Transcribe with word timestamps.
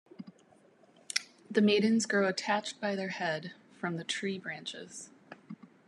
The 1.51 1.61
maidens 1.61 2.07
grow 2.07 2.27
attached 2.27 2.81
by 2.81 2.95
their 2.95 3.09
head 3.09 3.53
from 3.79 3.97
the 3.97 4.03
tree 4.03 4.39
branches. 4.39 5.11